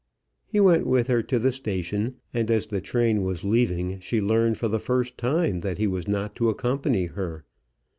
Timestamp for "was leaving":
3.21-3.99